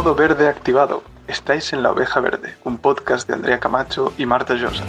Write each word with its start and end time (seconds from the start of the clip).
Modo 0.00 0.14
verde 0.14 0.48
activado. 0.48 1.02
Estáis 1.28 1.74
en 1.74 1.82
La 1.82 1.90
Oveja 1.90 2.20
Verde, 2.20 2.54
un 2.64 2.78
podcast 2.78 3.28
de 3.28 3.34
Andrea 3.34 3.60
Camacho 3.60 4.14
y 4.16 4.24
Marta 4.24 4.54
Llosa. 4.54 4.82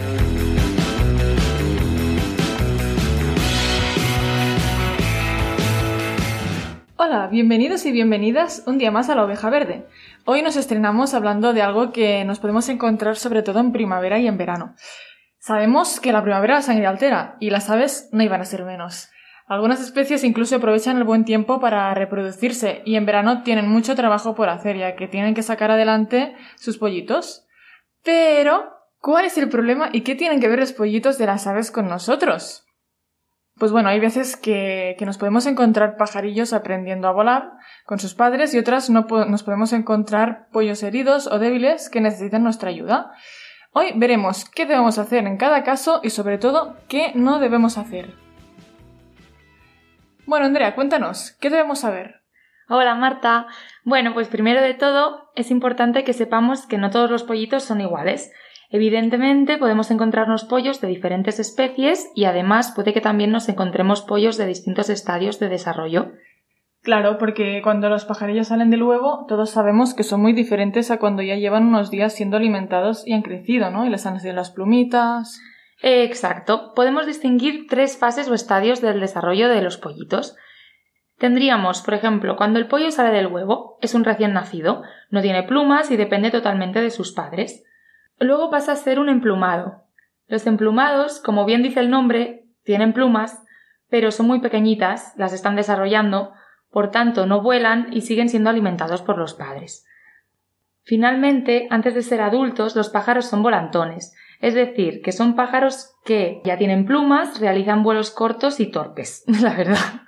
Hola, 6.95 7.27
bienvenidos 7.27 7.85
y 7.85 7.91
bienvenidas 7.91 8.63
un 8.67 8.77
día 8.77 8.89
más 8.89 9.09
a 9.09 9.15
La 9.15 9.25
Oveja 9.25 9.49
Verde. 9.49 9.85
Hoy 10.23 10.43
nos 10.43 10.55
estrenamos 10.55 11.13
hablando 11.13 11.51
de 11.51 11.61
algo 11.61 11.91
que 11.91 12.23
nos 12.23 12.39
podemos 12.39 12.69
encontrar 12.69 13.17
sobre 13.17 13.43
todo 13.43 13.59
en 13.59 13.73
primavera 13.73 14.17
y 14.17 14.27
en 14.27 14.37
verano. 14.37 14.75
Sabemos 15.39 15.99
que 15.99 16.13
la 16.13 16.23
primavera 16.23 16.53
la 16.53 16.61
sangre 16.61 16.87
altera 16.87 17.35
y 17.41 17.49
las 17.49 17.69
aves 17.69 18.07
no 18.13 18.23
iban 18.23 18.39
a 18.39 18.45
ser 18.45 18.63
menos. 18.63 19.09
Algunas 19.51 19.81
especies 19.81 20.23
incluso 20.23 20.55
aprovechan 20.55 20.95
el 20.95 21.03
buen 21.03 21.25
tiempo 21.25 21.59
para 21.59 21.93
reproducirse 21.93 22.81
y 22.85 22.95
en 22.95 23.05
verano 23.05 23.43
tienen 23.43 23.67
mucho 23.67 23.97
trabajo 23.97 24.33
por 24.33 24.47
hacer 24.47 24.77
ya 24.77 24.95
que 24.95 25.09
tienen 25.09 25.33
que 25.33 25.43
sacar 25.43 25.71
adelante 25.71 26.33
sus 26.55 26.77
pollitos. 26.77 27.45
Pero, 28.01 28.71
¿cuál 29.01 29.25
es 29.25 29.37
el 29.37 29.49
problema 29.49 29.89
y 29.91 30.03
qué 30.03 30.15
tienen 30.15 30.39
que 30.39 30.47
ver 30.47 30.59
los 30.59 30.71
pollitos 30.71 31.17
de 31.17 31.25
las 31.25 31.47
aves 31.47 31.69
con 31.69 31.89
nosotros? 31.89 32.63
Pues 33.55 33.73
bueno, 33.73 33.89
hay 33.89 33.99
veces 33.99 34.37
que, 34.37 34.95
nos 35.01 35.17
podemos 35.17 35.45
encontrar 35.45 35.97
pajarillos 35.97 36.53
aprendiendo 36.53 37.09
a 37.09 37.11
volar 37.11 37.51
con 37.85 37.99
sus 37.99 38.13
padres 38.13 38.53
y 38.53 38.57
otras 38.57 38.89
no 38.89 39.05
nos 39.27 39.43
podemos 39.43 39.73
encontrar 39.73 40.47
pollos 40.53 40.81
heridos 40.81 41.27
o 41.27 41.39
débiles 41.39 41.89
que 41.89 41.99
necesitan 41.99 42.45
nuestra 42.45 42.69
ayuda. 42.69 43.11
Hoy 43.73 43.91
veremos 43.97 44.45
qué 44.45 44.65
debemos 44.65 44.97
hacer 44.97 45.27
en 45.27 45.35
cada 45.35 45.65
caso 45.65 45.99
y 46.03 46.11
sobre 46.11 46.37
todo 46.37 46.77
qué 46.87 47.11
no 47.15 47.39
debemos 47.39 47.77
hacer. 47.77 48.30
Bueno, 50.25 50.45
Andrea, 50.45 50.75
cuéntanos, 50.75 51.35
¿qué 51.41 51.49
debemos 51.49 51.79
saber? 51.79 52.21
Hola 52.69 52.95
Marta. 52.95 53.47
Bueno, 53.83 54.13
pues 54.13 54.27
primero 54.27 54.61
de 54.61 54.73
todo 54.73 55.29
es 55.35 55.51
importante 55.51 56.03
que 56.03 56.13
sepamos 56.13 56.67
que 56.67 56.77
no 56.77 56.89
todos 56.89 57.09
los 57.09 57.23
pollitos 57.23 57.63
son 57.63 57.81
iguales. 57.81 58.31
Evidentemente 58.69 59.57
podemos 59.57 59.91
encontrarnos 59.91 60.45
pollos 60.45 60.79
de 60.79 60.87
diferentes 60.87 61.39
especies 61.39 62.09
y 62.15 62.25
además 62.25 62.71
puede 62.73 62.93
que 62.93 63.01
también 63.01 63.31
nos 63.31 63.49
encontremos 63.49 64.03
pollos 64.03 64.37
de 64.37 64.45
distintos 64.45 64.89
estadios 64.89 65.39
de 65.39 65.49
desarrollo. 65.49 66.13
Claro, 66.81 67.17
porque 67.17 67.61
cuando 67.61 67.89
los 67.89 68.05
pajarillos 68.05 68.47
salen 68.47 68.69
del 68.69 68.83
huevo, 68.83 69.25
todos 69.27 69.49
sabemos 69.49 69.93
que 69.93 70.03
son 70.03 70.21
muy 70.21 70.33
diferentes 70.33 70.91
a 70.91 70.97
cuando 70.97 71.21
ya 71.21 71.35
llevan 71.35 71.65
unos 71.67 71.91
días 71.91 72.13
siendo 72.13 72.37
alimentados 72.37 73.05
y 73.05 73.13
han 73.13 73.21
crecido, 73.21 73.69
¿no? 73.69 73.85
Y 73.85 73.89
les 73.89 74.05
han 74.05 74.13
nacido 74.13 74.33
las 74.33 74.51
plumitas. 74.51 75.41
Exacto. 75.81 76.73
Podemos 76.75 77.05
distinguir 77.05 77.65
tres 77.67 77.97
fases 77.97 78.27
o 78.29 78.33
estadios 78.33 78.81
del 78.81 78.99
desarrollo 78.99 79.49
de 79.49 79.61
los 79.61 79.77
pollitos. 79.77 80.35
Tendríamos, 81.17 81.81
por 81.81 81.93
ejemplo, 81.93 82.35
cuando 82.35 82.59
el 82.59 82.67
pollo 82.67 82.91
sale 82.91 83.11
del 83.11 83.27
huevo, 83.27 83.77
es 83.81 83.93
un 83.93 84.03
recién 84.03 84.33
nacido, 84.33 84.83
no 85.09 85.21
tiene 85.21 85.43
plumas 85.43 85.91
y 85.91 85.97
depende 85.97 86.31
totalmente 86.31 86.81
de 86.81 86.89
sus 86.89 87.11
padres. 87.11 87.63
Luego 88.19 88.49
pasa 88.49 88.73
a 88.73 88.75
ser 88.75 88.99
un 88.99 89.09
emplumado. 89.09 89.83
Los 90.27 90.47
emplumados, 90.47 91.19
como 91.19 91.45
bien 91.45 91.63
dice 91.63 91.79
el 91.79 91.89
nombre, 91.89 92.45
tienen 92.63 92.93
plumas, 92.93 93.43
pero 93.89 94.11
son 94.11 94.27
muy 94.27 94.39
pequeñitas, 94.39 95.13
las 95.17 95.33
están 95.33 95.55
desarrollando, 95.55 96.31
por 96.69 96.91
tanto 96.91 97.25
no 97.25 97.41
vuelan 97.41 97.87
y 97.91 98.01
siguen 98.01 98.29
siendo 98.29 98.49
alimentados 98.49 99.01
por 99.01 99.17
los 99.17 99.33
padres. 99.33 99.85
Finalmente, 100.83 101.67
antes 101.69 101.93
de 101.93 102.01
ser 102.01 102.21
adultos, 102.21 102.75
los 102.75 102.89
pájaros 102.89 103.25
son 103.25 103.43
volantones, 103.43 104.15
es 104.41 104.55
decir, 104.55 105.01
que 105.01 105.11
son 105.11 105.35
pájaros 105.35 105.95
que 106.03 106.41
ya 106.43 106.57
tienen 106.57 106.85
plumas, 106.85 107.39
realizan 107.39 107.83
vuelos 107.83 108.09
cortos 108.09 108.59
y 108.59 108.71
torpes, 108.71 109.23
la 109.41 109.53
verdad. 109.53 110.01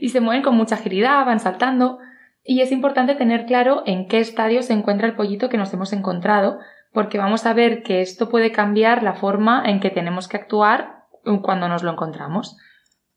y 0.00 0.08
se 0.08 0.20
mueven 0.20 0.42
con 0.42 0.56
mucha 0.56 0.76
agilidad, 0.76 1.24
van 1.26 1.40
saltando. 1.40 1.98
Y 2.42 2.62
es 2.62 2.72
importante 2.72 3.14
tener 3.14 3.44
claro 3.44 3.82
en 3.84 4.08
qué 4.08 4.20
estadio 4.20 4.62
se 4.62 4.72
encuentra 4.72 5.06
el 5.06 5.14
pollito 5.14 5.50
que 5.50 5.58
nos 5.58 5.72
hemos 5.74 5.92
encontrado, 5.92 6.58
porque 6.92 7.18
vamos 7.18 7.44
a 7.44 7.52
ver 7.52 7.82
que 7.82 8.00
esto 8.00 8.30
puede 8.30 8.52
cambiar 8.52 9.02
la 9.02 9.12
forma 9.12 9.62
en 9.66 9.80
que 9.80 9.90
tenemos 9.90 10.28
que 10.28 10.38
actuar 10.38 11.04
cuando 11.42 11.68
nos 11.68 11.82
lo 11.82 11.92
encontramos. 11.92 12.56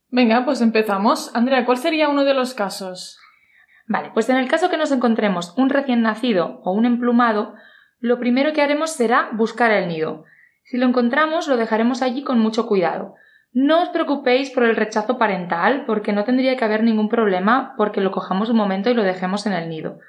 Venga, 0.10 0.44
pues 0.44 0.60
empezamos. 0.60 1.34
Andrea, 1.34 1.66
¿cuál 1.66 1.78
sería 1.78 2.10
uno 2.10 2.26
de 2.26 2.34
los 2.34 2.54
casos? 2.54 3.18
Vale, 3.88 4.12
pues 4.14 4.28
en 4.28 4.36
el 4.36 4.50
caso 4.50 4.70
que 4.70 4.78
nos 4.78 4.92
encontremos 4.92 5.54
un 5.58 5.70
recién 5.70 6.02
nacido 6.02 6.60
o 6.66 6.74
un 6.74 6.86
emplumado, 6.86 7.56
lo 8.00 8.20
primero 8.20 8.52
que 8.52 8.62
haremos 8.62 8.92
será 8.92 9.30
buscar 9.32 9.72
el 9.72 9.88
nido. 9.88 10.26
Si 10.72 10.78
lo 10.78 10.88
encontramos, 10.88 11.50
lo 11.50 11.58
dejaremos 11.58 12.02
allí 12.02 12.24
con 12.24 12.40
mucho 12.40 12.66
cuidado. 12.66 13.16
No 13.52 13.82
os 13.82 13.90
preocupéis 13.90 14.52
por 14.52 14.64
el 14.64 14.78
rechazo 14.78 15.18
parental, 15.18 15.84
porque 15.86 16.14
no 16.14 16.24
tendría 16.24 16.56
que 16.56 16.64
haber 16.64 16.82
ningún 16.82 17.10
problema 17.10 17.74
porque 17.76 18.00
lo 18.00 18.12
cojamos 18.12 18.50
un 18.50 18.56
momento 18.56 18.90
y 18.90 18.94
lo 18.94 19.04
dejemos 19.04 19.46
en 19.46 19.52
el 19.52 19.68
nido. 19.68 20.00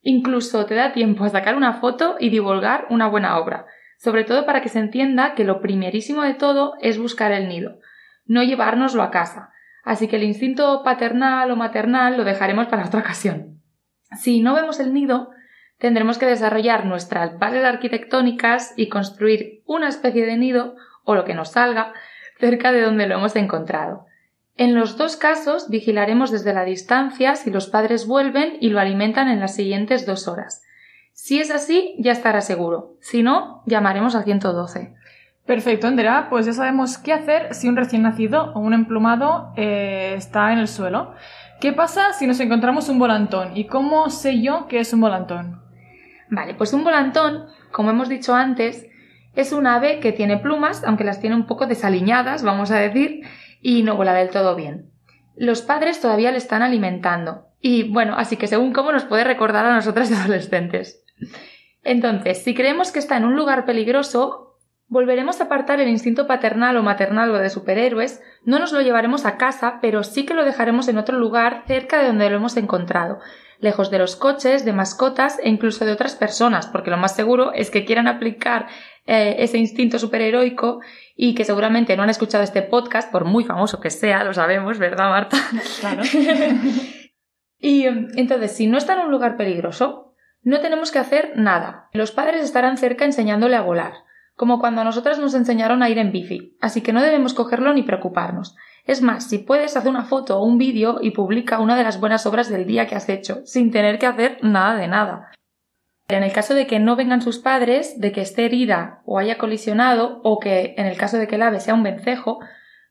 Incluso 0.00 0.64
te 0.64 0.74
da 0.74 0.94
tiempo 0.94 1.24
a 1.24 1.28
sacar 1.28 1.54
una 1.54 1.74
foto 1.74 2.16
y 2.18 2.30
divulgar 2.30 2.86
una 2.88 3.08
buena 3.08 3.38
obra, 3.38 3.66
sobre 3.98 4.24
todo 4.24 4.46
para 4.46 4.62
que 4.62 4.70
se 4.70 4.78
entienda 4.78 5.34
que 5.34 5.44
lo 5.44 5.60
primerísimo 5.60 6.22
de 6.22 6.32
todo 6.32 6.76
es 6.80 6.98
buscar 6.98 7.30
el 7.32 7.46
nido, 7.46 7.76
no 8.24 8.42
llevárnoslo 8.42 9.02
a 9.02 9.10
casa. 9.10 9.50
Así 9.84 10.08
que 10.08 10.16
el 10.16 10.24
instinto 10.24 10.82
paternal 10.82 11.50
o 11.50 11.56
maternal 11.56 12.16
lo 12.16 12.24
dejaremos 12.24 12.68
para 12.68 12.86
otra 12.86 13.00
ocasión. 13.00 13.60
Si 14.18 14.40
no 14.40 14.54
vemos 14.54 14.80
el 14.80 14.94
nido, 14.94 15.28
tendremos 15.80 16.18
que 16.18 16.26
desarrollar 16.26 16.86
nuestras 16.86 17.38
bases 17.38 17.64
arquitectónicas 17.64 18.74
y 18.76 18.88
construir 18.88 19.62
una 19.66 19.88
especie 19.88 20.26
de 20.26 20.36
nido, 20.36 20.76
o 21.04 21.14
lo 21.14 21.24
que 21.24 21.34
nos 21.34 21.52
salga, 21.52 21.92
cerca 22.38 22.70
de 22.70 22.82
donde 22.82 23.06
lo 23.06 23.16
hemos 23.16 23.34
encontrado. 23.34 24.06
En 24.56 24.74
los 24.74 24.98
dos 24.98 25.16
casos 25.16 25.70
vigilaremos 25.70 26.30
desde 26.30 26.52
la 26.52 26.64
distancia 26.64 27.34
si 27.34 27.50
los 27.50 27.68
padres 27.68 28.06
vuelven 28.06 28.58
y 28.60 28.68
lo 28.68 28.78
alimentan 28.78 29.28
en 29.28 29.40
las 29.40 29.54
siguientes 29.54 30.04
dos 30.04 30.28
horas. 30.28 30.62
Si 31.12 31.40
es 31.40 31.50
así, 31.50 31.96
ya 31.98 32.12
estará 32.12 32.42
seguro. 32.42 32.96
Si 33.00 33.22
no, 33.22 33.62
llamaremos 33.66 34.14
al 34.14 34.24
112. 34.24 34.94
Perfecto, 35.46 35.86
Andrea. 35.86 36.28
Pues 36.30 36.46
ya 36.46 36.52
sabemos 36.52 36.98
qué 36.98 37.12
hacer 37.12 37.54
si 37.54 37.68
un 37.68 37.76
recién 37.76 38.02
nacido 38.02 38.52
o 38.54 38.60
un 38.60 38.74
emplumado 38.74 39.52
eh, 39.56 40.14
está 40.16 40.52
en 40.52 40.58
el 40.58 40.68
suelo. 40.68 41.14
¿Qué 41.60 41.72
pasa 41.72 42.12
si 42.12 42.26
nos 42.26 42.38
encontramos 42.40 42.88
un 42.88 42.98
volantón? 42.98 43.56
¿Y 43.56 43.66
cómo 43.66 44.10
sé 44.10 44.40
yo 44.40 44.68
que 44.68 44.80
es 44.80 44.92
un 44.92 45.00
volantón? 45.00 45.69
Vale, 46.30 46.54
pues 46.54 46.72
un 46.72 46.84
volantón, 46.84 47.46
como 47.72 47.90
hemos 47.90 48.08
dicho 48.08 48.34
antes, 48.34 48.86
es 49.34 49.52
un 49.52 49.66
ave 49.66 50.00
que 50.00 50.12
tiene 50.12 50.38
plumas, 50.38 50.84
aunque 50.84 51.04
las 51.04 51.20
tiene 51.20 51.36
un 51.36 51.46
poco 51.46 51.66
desaliñadas, 51.66 52.42
vamos 52.42 52.70
a 52.70 52.78
decir, 52.78 53.22
y 53.60 53.82
no 53.82 53.96
vuela 53.96 54.14
del 54.14 54.30
todo 54.30 54.56
bien. 54.56 54.90
Los 55.36 55.62
padres 55.62 56.00
todavía 56.00 56.30
le 56.30 56.38
están 56.38 56.62
alimentando. 56.62 57.46
Y 57.60 57.90
bueno, 57.90 58.14
así 58.16 58.36
que 58.36 58.46
según 58.46 58.72
cómo 58.72 58.92
nos 58.92 59.04
puede 59.04 59.24
recordar 59.24 59.66
a 59.66 59.74
nosotras 59.74 60.10
adolescentes. 60.24 61.04
Entonces, 61.82 62.42
si 62.42 62.54
creemos 62.54 62.92
que 62.92 62.98
está 62.98 63.16
en 63.16 63.24
un 63.24 63.36
lugar 63.36 63.64
peligroso, 63.64 64.49
volveremos 64.90 65.40
a 65.40 65.44
apartar 65.44 65.80
el 65.80 65.88
instinto 65.88 66.26
paternal 66.26 66.76
o 66.76 66.82
maternal 66.82 67.30
o 67.30 67.38
de 67.38 67.48
superhéroes, 67.48 68.20
no 68.44 68.58
nos 68.58 68.72
lo 68.72 68.82
llevaremos 68.82 69.24
a 69.24 69.38
casa, 69.38 69.78
pero 69.80 70.02
sí 70.02 70.26
que 70.26 70.34
lo 70.34 70.44
dejaremos 70.44 70.88
en 70.88 70.98
otro 70.98 71.16
lugar 71.16 71.62
cerca 71.66 72.00
de 72.00 72.08
donde 72.08 72.28
lo 72.28 72.36
hemos 72.36 72.56
encontrado, 72.56 73.20
lejos 73.60 73.90
de 73.90 74.00
los 74.00 74.16
coches, 74.16 74.64
de 74.64 74.72
mascotas 74.72 75.38
e 75.42 75.48
incluso 75.48 75.84
de 75.84 75.92
otras 75.92 76.16
personas, 76.16 76.66
porque 76.66 76.90
lo 76.90 76.96
más 76.96 77.14
seguro 77.14 77.52
es 77.52 77.70
que 77.70 77.84
quieran 77.84 78.08
aplicar 78.08 78.66
eh, 79.06 79.36
ese 79.38 79.58
instinto 79.58 80.00
superheroico 80.00 80.80
y 81.14 81.34
que 81.36 81.44
seguramente 81.44 81.96
no 81.96 82.02
han 82.02 82.10
escuchado 82.10 82.42
este 82.42 82.62
podcast, 82.62 83.12
por 83.12 83.24
muy 83.24 83.44
famoso 83.44 83.80
que 83.80 83.90
sea, 83.90 84.24
lo 84.24 84.34
sabemos, 84.34 84.78
¿verdad, 84.78 85.08
Marta? 85.08 85.36
Claro. 85.78 86.02
y 87.58 87.84
entonces, 87.84 88.56
si 88.56 88.66
no 88.66 88.76
está 88.76 88.94
en 88.94 89.06
un 89.06 89.12
lugar 89.12 89.36
peligroso, 89.36 90.16
no 90.42 90.58
tenemos 90.58 90.90
que 90.90 90.98
hacer 90.98 91.32
nada. 91.36 91.88
Los 91.92 92.10
padres 92.10 92.42
estarán 92.42 92.76
cerca 92.76 93.04
enseñándole 93.04 93.54
a 93.54 93.60
volar, 93.60 93.92
como 94.36 94.58
cuando 94.58 94.80
a 94.80 94.84
nosotras 94.84 95.18
nos 95.18 95.34
enseñaron 95.34 95.82
a 95.82 95.90
ir 95.90 95.98
en 95.98 96.12
bici, 96.12 96.56
así 96.60 96.80
que 96.80 96.92
no 96.92 97.02
debemos 97.02 97.34
cogerlo 97.34 97.72
ni 97.74 97.82
preocuparnos. 97.82 98.56
Es 98.84 99.02
más, 99.02 99.28
si 99.28 99.38
puedes, 99.38 99.76
hacer 99.76 99.90
una 99.90 100.04
foto 100.04 100.38
o 100.38 100.44
un 100.44 100.58
vídeo 100.58 100.98
y 101.00 101.10
publica 101.10 101.60
una 101.60 101.76
de 101.76 101.84
las 101.84 102.00
buenas 102.00 102.26
obras 102.26 102.48
del 102.48 102.66
día 102.66 102.86
que 102.86 102.94
has 102.94 103.08
hecho, 103.08 103.42
sin 103.44 103.70
tener 103.70 103.98
que 103.98 104.06
hacer 104.06 104.38
nada 104.42 104.76
de 104.76 104.88
nada. 104.88 105.30
En 106.08 106.24
el 106.24 106.32
caso 106.32 106.54
de 106.54 106.66
que 106.66 106.80
no 106.80 106.96
vengan 106.96 107.22
sus 107.22 107.38
padres, 107.38 108.00
de 108.00 108.10
que 108.10 108.20
esté 108.20 108.46
herida 108.46 109.00
o 109.04 109.18
haya 109.18 109.38
colisionado, 109.38 110.20
o 110.24 110.40
que 110.40 110.74
en 110.76 110.86
el 110.86 110.96
caso 110.96 111.18
de 111.18 111.28
que 111.28 111.36
el 111.36 111.42
ave 111.42 111.60
sea 111.60 111.74
un 111.74 111.84
vencejo, 111.84 112.40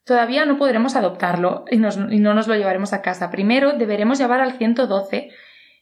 todavía 0.05 0.45
no 0.45 0.57
podremos 0.57 0.95
adoptarlo 0.95 1.65
y, 1.69 1.75
y 1.75 2.19
no 2.19 2.33
nos 2.33 2.47
lo 2.47 2.55
llevaremos 2.55 2.93
a 2.93 3.01
casa. 3.01 3.29
Primero 3.29 3.73
deberemos 3.73 4.19
llevar 4.19 4.39
al 4.39 4.53
112 4.53 5.31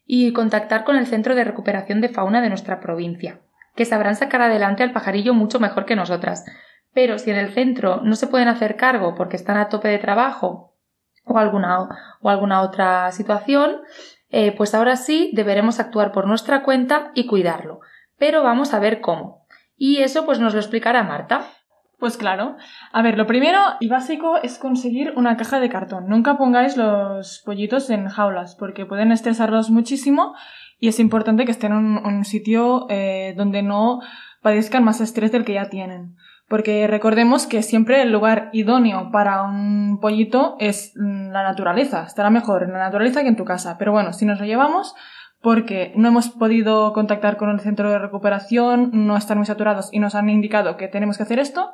y 0.08 0.34
contactar 0.34 0.84
con 0.84 0.96
el 0.96 1.06
Centro 1.06 1.36
de 1.36 1.44
Recuperación 1.44 2.02
de 2.02 2.10
Fauna 2.10 2.42
de 2.42 2.50
nuestra 2.50 2.80
provincia, 2.80 3.42
que 3.78 3.86
sabrán 3.86 4.18
sacar 4.18 4.42
adelante 4.42 4.84
al 4.84 4.92
pajarillo 4.92 5.34
mucho 5.34 5.62
mejor 5.62 5.86
que 5.86 5.96
nosotras, 5.96 6.44
pero 6.94 7.20
si 7.20 7.30
en 7.30 7.38
el 7.38 7.54
centro 7.54 8.02
no 8.04 8.16
se 8.16 8.28
pueden 8.28 8.48
hacer 8.48 8.76
cargo 8.76 9.16
porque 9.16 9.38
están 9.38 9.58
a 9.58 9.70
tope 9.70 9.88
de 9.88 10.00
trabajo 10.00 10.74
o 11.24 11.38
alguna, 11.38 11.88
o 12.20 12.30
alguna 12.30 12.62
otra 12.62 13.12
situación, 13.12 13.82
eh, 14.30 14.52
pues 14.52 14.74
ahora 14.74 14.96
sí 14.96 15.32
deberemos 15.34 15.80
actuar 15.80 16.12
por 16.12 16.28
nuestra 16.28 16.64
cuenta 16.64 17.12
y 17.14 17.28
cuidarlo. 17.28 17.82
Pero 18.18 18.44
vamos 18.44 18.74
a 18.74 18.80
ver 18.80 19.00
cómo. 19.00 19.46
Y 19.78 19.98
eso 20.02 20.26
pues 20.26 20.40
nos 20.40 20.54
lo 20.54 20.60
explicará 20.60 21.04
Marta. 21.04 21.46
Pues 22.00 22.18
claro. 22.18 22.58
A 22.92 23.02
ver, 23.02 23.18
lo 23.18 23.26
primero 23.26 23.60
y 23.80 23.90
básico 23.90 24.38
es 24.38 24.58
conseguir 24.58 25.14
una 25.16 25.36
caja 25.38 25.60
de 25.60 25.70
cartón. 25.70 26.08
Nunca 26.08 26.38
pongáis 26.38 26.78
los 26.78 27.42
pollitos 27.46 27.90
en 27.90 28.08
jaulas 28.08 28.56
porque 28.56 28.86
pueden 28.86 29.12
estresarlos 29.12 29.70
muchísimo 29.70 30.36
y 30.80 30.88
es 30.88 31.00
importante 31.00 31.46
que 31.46 31.52
estén 31.52 31.72
en 31.72 32.06
un, 32.06 32.26
sitio 32.26 32.86
eh, 32.90 33.34
donde 33.36 33.64
no 33.64 34.02
padezcan 34.42 34.84
más 34.84 35.02
estrés 35.02 35.32
del 35.32 35.46
que 35.46 35.54
ya 35.54 35.70
tienen. 35.70 36.16
Porque 36.48 36.88
recordemos 36.88 37.46
que 37.46 37.62
siempre 37.62 38.02
el 38.02 38.12
lugar 38.12 38.50
idóneo 38.54 39.10
para 39.12 39.44
un 39.44 40.00
pollito 40.00 40.56
es 40.60 40.94
mm, 40.96 41.32
la 41.32 41.44
naturaleza. 41.44 42.04
Estará 42.04 42.30
mejor 42.30 42.64
en 42.64 42.74
la 42.74 42.80
naturaleza 42.80 43.22
que 43.22 43.28
en 43.28 43.36
tu 43.36 43.44
casa. 43.44 43.78
Pero 43.78 43.92
bueno, 43.92 44.14
si 44.14 44.26
nos 44.26 44.40
lo 44.40 44.46
llevamos, 44.46 44.96
porque 45.42 45.94
no 45.96 46.08
hemos 46.08 46.30
podido 46.30 46.94
contactar 46.94 47.38
con 47.38 47.50
el 47.50 47.60
centro 47.60 47.92
de 47.92 48.00
recuperación, 48.00 48.92
no 48.94 49.18
están 49.18 49.38
muy 49.38 49.46
saturados 49.46 49.90
y 49.92 50.00
nos 50.00 50.16
han 50.16 50.30
indicado 50.30 50.78
que 50.78 50.88
tenemos 50.88 51.18
que 51.18 51.24
hacer 51.24 51.40
esto, 51.40 51.74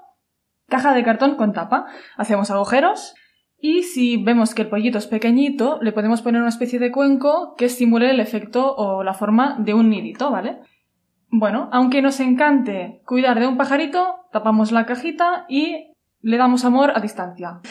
caja 0.68 0.94
de 0.94 1.04
cartón 1.04 1.36
con 1.36 1.54
tapa. 1.54 1.86
Hacemos 2.18 2.50
agujeros 2.50 3.14
y 3.66 3.84
si 3.84 4.18
vemos 4.18 4.54
que 4.54 4.64
el 4.64 4.68
pollito 4.68 4.98
es 4.98 5.08
pequeñito, 5.08 5.80
le 5.82 5.94
podemos 5.94 6.22
poner 6.22 6.42
una 6.42 6.50
especie 6.50 6.80
de 6.80 6.92
cuenco 6.92 7.56
que 7.56 7.70
simule 7.70 8.12
el 8.12 8.20
efecto 8.20 8.76
o 8.76 9.06
la 9.06 9.14
forma 9.14 9.56
de 9.58 9.74
un 9.74 9.90
nidito, 9.90 10.30
¿vale? 10.30 10.60
Bueno, 11.30 11.70
aunque 11.72 12.02
nos 12.02 12.20
encante 12.20 13.02
cuidar 13.06 13.40
de 13.40 13.48
un 13.48 13.56
pajarito, 13.56 14.18
tapamos 14.34 14.74
la 14.74 14.86
cajita 14.86 15.46
y 15.48 15.94
le 16.20 16.36
damos 16.36 16.66
amor 16.66 16.92
a 16.94 17.00
distancia. 17.00 17.62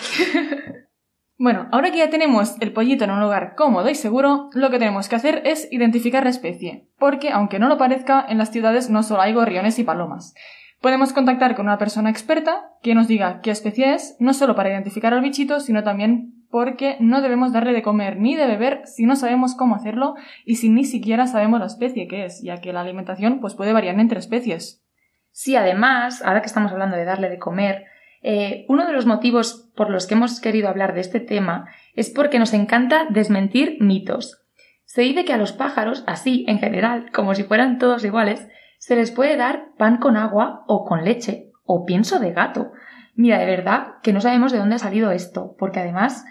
bueno, 1.39 1.69
ahora 1.73 1.91
que 1.91 1.99
ya 1.99 2.09
tenemos 2.09 2.56
el 2.62 2.73
pollito 2.73 3.05
en 3.05 3.11
un 3.11 3.21
lugar 3.21 3.55
cómodo 3.55 3.91
y 3.91 3.94
seguro, 3.94 4.49
lo 4.55 4.71
que 4.71 4.79
tenemos 4.79 5.11
que 5.11 5.17
hacer 5.17 5.43
es 5.44 5.69
identificar 5.71 6.25
la 6.25 6.31
especie, 6.31 6.89
porque 6.99 7.29
aunque 7.33 7.59
no 7.59 7.69
lo 7.69 7.77
parezca, 7.77 8.25
en 8.27 8.39
las 8.39 8.50
ciudades 8.50 8.89
no 8.89 9.03
solo 9.03 9.21
hay 9.21 9.35
gorriones 9.35 9.79
y 9.79 9.85
palomas. 9.85 10.33
Podemos 10.82 11.12
contactar 11.12 11.55
con 11.55 11.67
una 11.67 11.79
persona 11.79 12.11
experta 12.11 12.73
que 12.82 12.96
nos 12.96 13.06
diga 13.06 13.40
qué 13.40 13.52
especie 13.52 13.94
es, 13.94 14.17
no 14.19 14.34
solo 14.34 14.56
para 14.56 14.69
identificar 14.69 15.14
al 15.14 15.23
bichito, 15.23 15.61
sino 15.61 15.84
también 15.84 16.44
porque 16.50 16.96
no 16.99 17.23
debemos 17.23 17.52
darle 17.52 17.73
de 17.73 17.82
comer 17.82 18.19
ni 18.19 18.34
de 18.34 18.49
beber 18.49 18.82
si 18.84 19.06
no 19.06 19.14
sabemos 19.14 19.55
cómo 19.55 19.76
hacerlo 19.76 20.17
y 20.44 20.56
si 20.56 20.70
ni 20.70 20.82
siquiera 20.82 21.29
sabemos 21.29 21.61
la 21.61 21.67
especie 21.67 22.08
que 22.08 22.25
es, 22.25 22.43
ya 22.43 22.61
que 22.61 22.73
la 22.73 22.81
alimentación 22.81 23.38
pues, 23.38 23.55
puede 23.55 23.73
variar 23.73 23.99
entre 24.00 24.19
especies. 24.19 24.84
Sí, 25.31 25.55
además, 25.55 26.20
ahora 26.20 26.40
que 26.40 26.49
estamos 26.49 26.73
hablando 26.73 26.96
de 26.96 27.05
darle 27.05 27.31
de 27.31 27.38
comer, 27.38 27.84
eh, 28.20 28.67
uno 28.69 28.84
de 28.84 28.93
los 28.93 29.06
motivos 29.06 29.70
por 29.76 29.88
los 29.88 30.08
que 30.08 30.14
hemos 30.14 30.40
querido 30.40 30.69
hablar 30.69 30.94
de 30.94 31.00
este 31.00 31.20
tema 31.20 31.69
es 31.94 32.11
porque 32.11 32.40
nos 32.40 32.55
encanta 32.55 33.06
desmentir 33.08 33.76
mitos. 33.79 34.43
Se 34.84 35.02
dice 35.02 35.25
que 35.25 35.32
a 35.32 35.38
los 35.38 35.52
pájaros, 35.52 36.02
así 36.08 36.44
en 36.49 36.58
general, 36.58 37.12
como 37.12 37.37
si 37.37 37.44
fueran 37.44 37.79
todos 37.79 38.05
iguales, 38.05 38.49
se 38.82 38.96
les 38.96 39.12
puede 39.12 39.37
dar 39.37 39.69
pan 39.79 39.99
con 39.99 40.17
agua 40.17 40.64
o 40.67 40.84
con 40.84 41.05
leche 41.05 41.52
o 41.64 41.87
pienso 41.87 42.19
de 42.19 42.32
gato. 42.32 42.73
Mira, 43.14 43.38
de 43.38 43.46
verdad 43.46 44.00
que 44.02 44.12
no 44.12 44.20
sabemos 44.20 44.50
de 44.50 44.58
dónde 44.58 44.75
ha 44.75 44.81
salido 44.81 45.12
esto, 45.12 45.55
porque 45.56 45.79
además, 45.79 46.25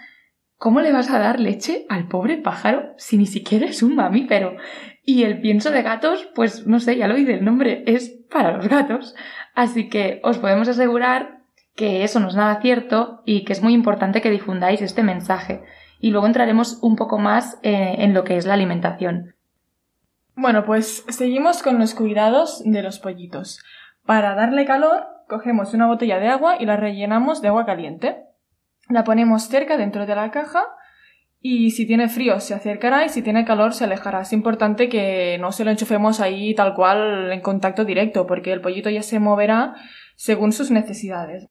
¿cómo 0.58 0.82
le 0.82 0.92
vas 0.92 1.08
a 1.10 1.18
dar 1.18 1.40
leche 1.40 1.86
al 1.88 2.08
pobre 2.08 2.36
pájaro 2.36 2.92
si 2.98 3.16
ni 3.16 3.24
siquiera 3.24 3.64
es 3.64 3.82
un 3.82 3.94
mamífero? 3.94 4.56
Y 5.02 5.22
el 5.22 5.40
pienso 5.40 5.70
de 5.70 5.80
gatos, 5.80 6.28
pues 6.34 6.66
no 6.66 6.78
sé, 6.78 6.98
ya 6.98 7.08
lo 7.08 7.14
dice 7.14 7.32
el 7.32 7.44
nombre, 7.46 7.84
es 7.86 8.20
para 8.30 8.54
los 8.54 8.68
gatos. 8.68 9.14
Así 9.54 9.88
que 9.88 10.20
os 10.22 10.36
podemos 10.36 10.68
asegurar 10.68 11.38
que 11.74 12.04
eso 12.04 12.20
no 12.20 12.28
es 12.28 12.36
nada 12.36 12.60
cierto 12.60 13.22
y 13.24 13.44
que 13.44 13.54
es 13.54 13.62
muy 13.62 13.72
importante 13.72 14.20
que 14.20 14.30
difundáis 14.30 14.82
este 14.82 15.02
mensaje. 15.02 15.62
Y 16.00 16.10
luego 16.10 16.26
entraremos 16.26 16.80
un 16.82 16.96
poco 16.96 17.18
más 17.18 17.58
eh, 17.62 17.94
en 18.00 18.12
lo 18.12 18.24
que 18.24 18.36
es 18.36 18.44
la 18.44 18.52
alimentación. 18.52 19.36
Bueno, 20.42 20.64
pues 20.64 21.04
seguimos 21.08 21.62
con 21.62 21.78
los 21.78 21.94
cuidados 21.94 22.64
de 22.64 22.82
los 22.82 22.98
pollitos. 22.98 23.62
Para 24.04 24.34
darle 24.34 24.64
calor, 24.64 25.06
cogemos 25.28 25.72
una 25.72 25.86
botella 25.86 26.18
de 26.18 26.26
agua 26.26 26.56
y 26.58 26.66
la 26.66 26.76
rellenamos 26.76 27.42
de 27.42 27.46
agua 27.46 27.64
caliente. 27.64 28.24
La 28.88 29.04
ponemos 29.04 29.44
cerca 29.44 29.76
dentro 29.76 30.04
de 30.04 30.16
la 30.16 30.32
caja 30.32 30.64
y 31.38 31.70
si 31.70 31.86
tiene 31.86 32.08
frío 32.08 32.40
se 32.40 32.54
acercará 32.54 33.04
y 33.04 33.08
si 33.08 33.22
tiene 33.22 33.44
calor 33.44 33.72
se 33.72 33.84
alejará. 33.84 34.22
Es 34.22 34.32
importante 34.32 34.88
que 34.88 35.38
no 35.40 35.52
se 35.52 35.64
lo 35.64 35.70
enchufemos 35.70 36.18
ahí 36.18 36.56
tal 36.56 36.74
cual 36.74 37.30
en 37.30 37.40
contacto 37.40 37.84
directo 37.84 38.26
porque 38.26 38.52
el 38.52 38.60
pollito 38.60 38.90
ya 38.90 39.04
se 39.04 39.20
moverá 39.20 39.76
según 40.16 40.50
sus 40.50 40.72
necesidades. 40.72 41.46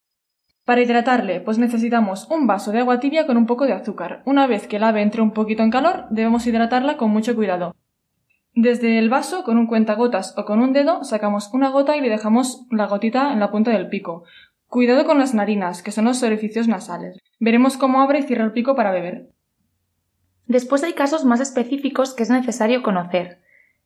Para 0.66 0.82
hidratarle, 0.82 1.40
pues 1.40 1.60
necesitamos 1.60 2.30
un 2.30 2.46
vaso 2.46 2.74
de 2.74 2.80
agua 2.80 3.00
tibia 3.00 3.26
con 3.26 3.38
un 3.38 3.46
poco 3.46 3.66
de 3.66 3.72
azúcar. 3.72 4.22
Una 4.26 4.48
vez 4.48 4.68
que 4.68 4.76
el 4.76 4.84
ave 4.84 5.02
entre 5.02 5.22
un 5.22 5.32
poquito 5.32 5.64
en 5.64 5.72
calor, 5.72 6.08
debemos 6.10 6.46
hidratarla 6.46 6.98
con 6.98 7.10
mucho 7.10 7.38
cuidado. 7.38 7.74
Desde 8.54 9.00
el 9.00 9.10
vaso, 9.10 9.44
con 9.44 9.58
un 9.58 9.66
cuentagotas 9.66 10.34
o 10.38 10.44
con 10.44 10.60
un 10.60 10.74
dedo, 10.74 11.04
sacamos 11.06 11.50
una 11.54 11.70
gota 11.70 11.96
y 11.96 12.02
le 12.02 12.10
dejamos 12.10 12.66
la 12.70 12.86
gotita 12.86 13.32
en 13.32 13.40
la 13.40 13.50
punta 13.50 13.72
del 13.72 13.88
pico. 13.88 14.26
Cuidado 14.68 15.06
con 15.06 15.20
las 15.20 15.34
narinas, 15.34 15.82
que 15.82 15.92
son 15.92 16.06
los 16.06 16.22
orificios 16.22 16.68
nasales. 16.68 17.18
Veremos 17.40 17.78
cómo 17.78 18.02
abre 18.02 18.20
y 18.20 18.24
cierra 18.24 18.44
el 18.44 18.52
pico 18.52 18.76
para 18.76 18.92
beber. 18.92 19.30
Después 20.48 20.84
hay 20.84 20.94
casos 20.94 21.24
más 21.24 21.40
específicos 21.40 22.14
que 22.14 22.24
es 22.24 22.30
necesario 22.30 22.84
conocer. 22.84 23.42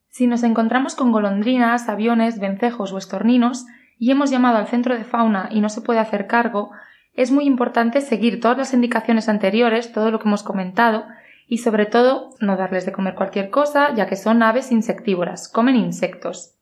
Si 0.09 0.25
nos 0.25 0.41
encontramos 0.41 0.95
con 0.95 1.11
golondrinas, 1.11 1.87
aviones, 1.87 2.39
vencejos 2.39 2.91
o 2.91 2.97
estorninos 2.97 3.65
y 3.99 4.09
hemos 4.09 4.31
llamado 4.31 4.57
al 4.57 4.67
centro 4.67 4.95
de 4.95 5.03
fauna 5.03 5.47
y 5.51 5.61
no 5.61 5.69
se 5.69 5.81
puede 5.81 5.99
hacer 5.99 6.25
cargo, 6.25 6.71
es 7.13 7.31
muy 7.31 7.45
importante 7.45 8.01
seguir 8.01 8.39
todas 8.39 8.57
las 8.57 8.73
indicaciones 8.73 9.29
anteriores, 9.29 9.91
todo 9.91 10.09
lo 10.09 10.19
que 10.19 10.27
hemos 10.27 10.41
comentado, 10.41 11.05
y 11.47 11.59
sobre 11.59 11.85
todo 11.85 12.31
no 12.39 12.57
darles 12.57 12.85
de 12.85 12.91
comer 12.91 13.15
cualquier 13.15 13.49
cosa, 13.49 13.93
ya 13.93 14.07
que 14.07 14.15
son 14.15 14.43
aves 14.43 14.71
insectívoras, 14.71 15.47
comen 15.47 15.75
insectos. 15.75 16.55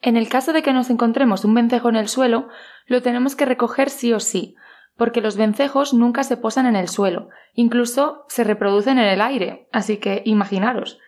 En 0.00 0.16
el 0.16 0.28
caso 0.28 0.52
de 0.52 0.62
que 0.62 0.72
nos 0.72 0.90
encontremos 0.90 1.44
un 1.44 1.54
vencejo 1.54 1.88
en 1.88 1.96
el 1.96 2.08
suelo, 2.08 2.48
lo 2.86 3.02
tenemos 3.02 3.36
que 3.36 3.44
recoger 3.44 3.88
sí 3.88 4.12
o 4.12 4.20
sí, 4.20 4.56
porque 4.96 5.20
los 5.20 5.36
vencejos 5.36 5.94
nunca 5.94 6.24
se 6.24 6.36
posan 6.36 6.66
en 6.66 6.76
el 6.76 6.88
suelo, 6.88 7.28
incluso 7.54 8.24
se 8.28 8.44
reproducen 8.44 8.98
en 8.98 9.06
el 9.06 9.20
aire, 9.20 9.68
así 9.72 9.98
que 9.98 10.22
imaginaros. 10.24 10.98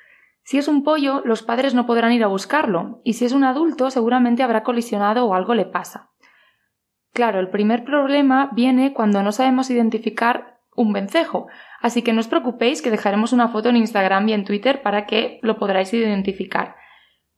Si 0.45 0.59
es 0.59 0.69
un 0.69 0.85
pollo, 0.85 1.23
los 1.25 1.43
padres 1.43 1.75
no 1.75 1.87
podrán 1.87 2.13
ir 2.13 2.23
a 2.23 2.29
buscarlo, 2.29 3.01
y 3.03 3.15
si 3.15 3.25
es 3.25 3.33
un 3.33 3.45
adulto 3.45 3.91
seguramente 3.91 4.43
habrá 4.43 4.63
colisionado 4.63 5.27
o 5.27 5.35
algo 5.35 5.55
le 5.55 5.65
pasa. 5.65 6.11
Claro, 7.13 7.41
el 7.41 7.49
primer 7.49 7.85
problema 7.85 8.51
viene 8.53 8.93
cuando 8.93 9.23
no 9.23 9.33
sabemos 9.33 9.71
identificar 9.71 10.54
un 10.77 10.93
vencejo, 10.93 11.47
Así 11.85 12.01
que 12.01 12.15
no 12.15 12.21
os 12.21 12.33
preocupéis 12.33 12.81
que 12.81 12.91
dejaremos 12.91 13.35
una 13.35 13.49
foto 13.49 13.69
en 13.69 13.77
Instagram 13.77 14.27
y 14.31 14.33
en 14.33 14.47
Twitter 14.47 14.81
para 14.81 15.05
que 15.05 15.39
lo 15.43 15.59
podráis 15.59 15.93
identificar. 15.93 16.77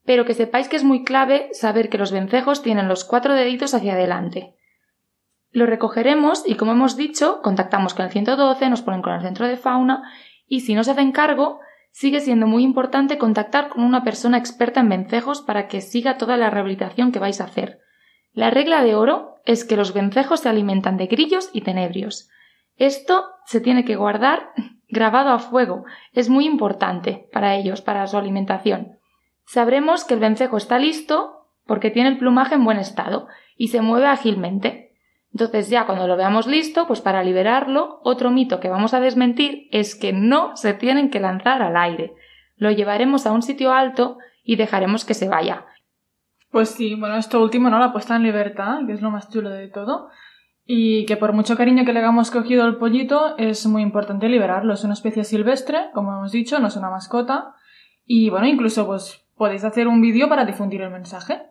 Pero 0.05 0.25
que 0.25 0.35
sepáis 0.35 0.69
que 0.69 0.77
es 0.77 0.85
muy 0.85 1.03
clave 1.03 1.49
saber 1.51 1.89
que 1.89 1.99
los 1.99 2.13
vencejos 2.13 2.63
tienen 2.63 2.87
los 2.87 3.03
cuatro 3.03 3.35
deditos 3.35 3.75
hacia 3.75 3.95
adelante. 3.95 4.55
Lo 5.51 5.67
recogeremos 5.67 6.45
y, 6.47 6.55
como 6.55 6.71
hemos 6.71 6.97
dicho, 6.97 7.43
contactamos 7.43 7.93
con 7.93 8.05
el 8.05 8.13
112, 8.13 8.71
nos 8.71 8.83
ponen 8.83 9.03
con 9.03 9.15
el 9.15 9.23
centro 9.23 9.49
de 9.49 9.57
fauna 9.57 10.05
y 10.47 10.61
si 10.61 10.77
no 10.77 10.85
se 10.85 10.93
hacen 10.93 11.11
cargo, 11.11 11.59
sigue 11.91 12.21
siendo 12.21 12.47
muy 12.47 12.63
importante 12.63 13.19
contactar 13.19 13.69
con 13.69 13.83
una 13.83 14.05
persona 14.05 14.39
experta 14.39 14.79
en 14.79 14.91
vencejos 14.91 15.43
para 15.43 15.67
que 15.67 15.81
siga 15.81 16.19
toda 16.19 16.37
la 16.37 16.51
rehabilitación 16.51 17.11
que 17.11 17.19
vais 17.19 17.41
a 17.41 17.47
hacer. 17.47 17.81
La 18.33 18.51
regla 18.51 18.85
de 18.85 18.95
oro 18.95 19.41
es 19.45 19.65
que 19.65 19.75
los 19.75 19.93
vencejos 19.93 20.39
se 20.39 20.49
alimentan 20.49 20.97
de 20.97 21.09
grillos 21.09 21.51
y 21.53 21.63
tenebrios. 21.63 22.29
Esto 22.77 23.27
se 23.47 23.61
tiene 23.61 23.85
que 23.85 23.97
guardar 23.97 24.51
grabado 24.89 25.31
a 25.31 25.39
fuego. 25.39 25.85
Es 26.13 26.29
muy 26.29 26.47
importante 26.47 27.29
para 27.33 27.55
ellos, 27.55 27.81
para 27.81 28.07
su 28.07 28.17
alimentación. 28.17 28.99
Sabremos 29.45 30.05
que 30.05 30.15
el 30.15 30.21
vencejo 30.21 30.57
está 30.57 30.79
listo 30.79 31.49
porque 31.67 31.91
tiene 31.91 32.11
el 32.11 32.19
plumaje 32.19 32.55
en 32.55 32.65
buen 32.65 32.79
estado 32.79 33.29
y 33.57 33.69
se 33.69 33.81
mueve 33.81 34.07
ágilmente. 34.07 34.95
Entonces 35.33 35.69
ya 35.69 35.87
cuando 35.87 36.07
lo 36.07 36.17
veamos 36.17 36.47
listo, 36.47 36.87
pues 36.87 37.01
para 37.01 37.23
liberarlo, 37.23 38.01
otro 38.03 38.31
mito 38.31 38.61
que 38.61 38.69
vamos 38.69 38.95
a 38.95 39.01
desmentir 39.01 39.69
es 39.71 39.95
que 39.95 40.13
no 40.13 40.57
se 40.57 40.73
tienen 40.73 41.11
que 41.11 41.21
lanzar 41.21 41.63
al 41.63 41.77
aire. 41.77 42.15
Lo 42.57 42.71
llevaremos 42.71 43.27
a 43.27 43.33
un 43.33 43.43
sitio 43.43 43.73
alto 43.73 44.19
y 44.43 44.57
dejaremos 44.57 45.05
que 45.05 45.15
se 45.15 45.29
vaya. 45.29 45.67
Pues 46.51 46.71
sí, 46.71 46.95
bueno, 46.95 47.17
esto 47.17 47.43
último, 47.43 47.69
¿no? 47.69 47.79
La 47.79 47.93
puesta 47.93 48.17
en 48.17 48.23
libertad, 48.23 48.79
que 48.87 48.95
es 48.95 49.03
lo 49.03 49.11
más 49.11 49.31
chulo 49.31 49.51
de 49.51 49.69
todo. 49.69 50.09
Y 50.67 51.07
que 51.07 51.17
por 51.17 51.33
mucho 51.33 51.57
cariño 51.57 51.85
que 51.85 51.93
le 51.93 52.01
hagamos 52.01 52.33
cogido 52.33 52.65
al 52.65 52.77
pollito, 52.77 53.37
es 53.39 53.67
muy 53.67 53.83
importante 53.83 54.29
liberarlo. 54.29 54.75
Es 54.75 54.83
una 54.83 54.95
especie 54.95 55.23
silvestre, 55.23 55.91
como 55.95 56.13
hemos 56.13 56.33
dicho, 56.33 56.59
no 56.59 56.67
es 56.67 56.77
una 56.77 56.91
mascota. 56.91 57.55
Y 58.05 58.31
bueno, 58.31 58.47
incluso 58.47 58.87
pues 58.87 59.25
podéis 59.37 59.65
hacer 59.65 59.87
un 59.87 60.01
vídeo 60.01 60.29
para 60.29 60.45
difundir 60.45 60.83
el 60.83 60.91
mensaje. 60.91 61.43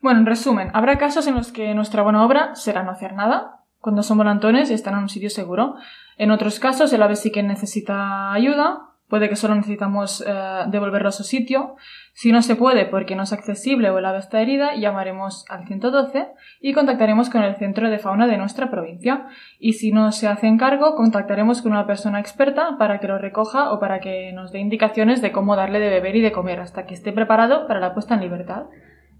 Bueno, 0.00 0.18
en 0.18 0.26
resumen, 0.26 0.70
habrá 0.74 0.98
casos 0.98 1.28
en 1.28 1.36
los 1.36 1.52
que 1.52 1.74
nuestra 1.74 2.02
buena 2.02 2.24
obra 2.24 2.56
será 2.56 2.82
no 2.82 2.90
hacer 2.90 3.14
nada, 3.14 3.60
cuando 3.78 4.02
son 4.02 4.18
volantones 4.18 4.70
y 4.70 4.74
están 4.74 4.94
en 4.94 5.00
un 5.00 5.08
sitio 5.08 5.30
seguro. 5.30 5.76
En 6.16 6.32
otros 6.32 6.58
casos, 6.58 6.92
el 6.92 7.02
ave 7.02 7.14
sí 7.14 7.30
que 7.30 7.44
necesita 7.44 8.32
ayuda, 8.32 8.91
puede 9.12 9.28
que 9.28 9.36
solo 9.36 9.54
necesitamos 9.54 10.24
eh, 10.26 10.64
devolverlo 10.68 11.10
a 11.10 11.12
su 11.12 11.22
sitio. 11.22 11.76
Si 12.14 12.32
no 12.32 12.40
se 12.40 12.56
puede 12.56 12.86
porque 12.86 13.14
no 13.14 13.24
es 13.24 13.34
accesible 13.34 13.90
o 13.90 13.98
el 13.98 14.06
ave 14.06 14.20
está 14.20 14.40
herida, 14.40 14.74
llamaremos 14.74 15.44
al 15.50 15.66
112 15.66 16.28
y 16.62 16.72
contactaremos 16.72 17.28
con 17.28 17.42
el 17.42 17.56
centro 17.56 17.90
de 17.90 17.98
fauna 17.98 18.26
de 18.26 18.38
nuestra 18.38 18.70
provincia. 18.70 19.26
Y 19.58 19.74
si 19.74 19.92
no 19.92 20.12
se 20.12 20.28
hace 20.28 20.56
cargo, 20.56 20.94
contactaremos 20.94 21.60
con 21.60 21.72
una 21.72 21.86
persona 21.86 22.20
experta 22.20 22.78
para 22.78 23.00
que 23.00 23.08
lo 23.08 23.18
recoja 23.18 23.72
o 23.72 23.80
para 23.80 24.00
que 24.00 24.32
nos 24.32 24.50
dé 24.50 24.60
indicaciones 24.60 25.20
de 25.20 25.30
cómo 25.30 25.56
darle 25.56 25.78
de 25.78 25.90
beber 25.90 26.16
y 26.16 26.22
de 26.22 26.32
comer 26.32 26.60
hasta 26.60 26.86
que 26.86 26.94
esté 26.94 27.12
preparado 27.12 27.66
para 27.66 27.80
la 27.80 27.92
puesta 27.92 28.14
en 28.14 28.22
libertad. 28.22 28.62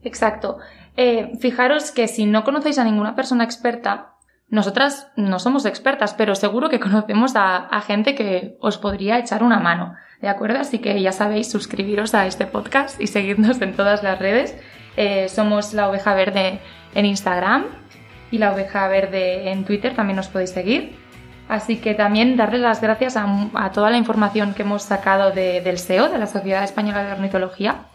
Exacto. 0.05 0.57
Eh, 0.97 1.33
fijaros 1.39 1.91
que 1.91 2.09
si 2.09 2.25
no 2.25 2.45
conocéis 2.45 2.79
a 2.79 2.85
ninguna 2.85 3.15
persona 3.15 3.45
experta, 3.45 4.12
nosotras 4.53 5.11
no 5.17 5.39
somos 5.39 5.65
expertas, 5.65 6.13
pero 6.13 6.35
seguro 6.35 6.69
que 6.69 6.79
conocemos 6.87 7.33
a, 7.37 7.81
gente 7.87 8.15
que 8.15 8.59
os 8.61 8.77
podría 8.77 9.19
echar 9.19 9.43
una 9.43 9.59
mano, 9.59 9.95
¿de 10.21 10.29
acuerdo? 10.29 10.61
Así 10.61 10.79
que 10.79 11.01
ya 11.01 11.11
sabéis, 11.11 11.51
suscribiros 11.51 12.15
a 12.15 12.27
este 12.27 12.45
podcast 12.45 13.01
y 13.01 13.07
seguirnos 13.07 13.63
en 13.63 13.75
todas 13.75 14.03
las 14.03 14.19
redes. 14.19 14.55
Eh, 14.99 15.31
somos 15.31 15.73
la 15.73 15.89
oveja 15.89 16.13
verde 16.13 16.61
en 16.95 17.07
Instagram 17.07 17.65
y 18.31 18.37
la 18.37 18.53
oveja 18.53 18.87
verde 18.89 19.51
en 19.51 19.65
Twitter, 19.65 19.95
también 19.95 20.19
nos 20.19 20.29
podéis 20.29 20.51
seguir. 20.51 20.97
Así 21.49 21.79
que 21.79 21.95
también 21.95 22.37
darles 22.37 22.61
las 22.61 22.83
gracias 22.83 23.17
a, 23.17 23.71
toda 23.73 23.89
la 23.89 23.97
información 23.97 24.53
que 24.53 24.63
hemos 24.63 24.83
sacado 24.83 25.31
del 25.31 25.79
SEO, 25.79 26.11
de 26.11 26.19
la 26.19 26.27
Sociedad 26.27 26.63
Española 26.63 27.05
de 27.05 27.13
Ornitología, 27.13 27.87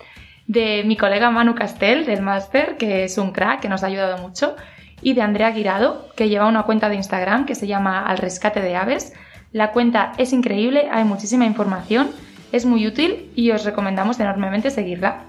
de 0.48 0.84
mi 0.86 0.98
colega 0.98 1.30
Manu 1.30 1.54
Castel, 1.54 2.08
del 2.08 2.24
máster, 2.24 2.78
que 2.78 3.04
es 3.04 3.20
un 3.20 3.32
crack, 3.32 3.60
que 3.62 3.70
nos 3.70 3.84
ha 3.84 3.88
ayudado 3.88 4.18
mucho, 4.18 4.56
y 5.02 5.14
de 5.14 5.22
Andrea 5.22 5.52
Guirado, 5.52 6.08
que 6.16 6.30
lleva 6.30 6.48
una 6.48 6.64
cuenta 6.64 6.90
de 6.90 6.96
Instagram 6.96 7.46
que 7.46 7.56
se 7.56 7.68
llama 7.68 8.06
Al 8.06 8.18
Rescate 8.18 8.62
de 8.62 8.76
Aves. 8.76 9.14
La 9.52 9.72
cuenta 9.72 10.14
es 10.18 10.34
increíble, 10.34 10.88
hay 10.92 11.04
muchísima 11.04 11.46
información, 11.46 12.10
es 12.52 12.66
muy 12.66 12.88
útil 12.88 13.32
y 13.36 13.52
os 13.52 13.64
recomendamos 13.66 14.20
enormemente 14.20 14.70
seguirla. 14.72 15.24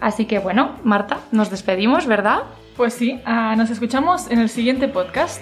Así 0.00 0.26
que 0.26 0.38
bueno, 0.38 0.76
Marta, 0.84 1.20
nos 1.32 1.50
despedimos, 1.50 2.06
¿verdad? 2.06 2.42
Pues 2.76 2.94
sí, 2.94 3.20
ah, 3.24 3.54
nos 3.56 3.70
escuchamos 3.70 4.30
en 4.30 4.40
el 4.40 4.48
siguiente 4.48 4.88
podcast. 4.88 5.40